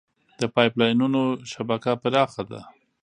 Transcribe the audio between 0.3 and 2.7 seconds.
د پایپ لاینونو شبکه پراخه ده.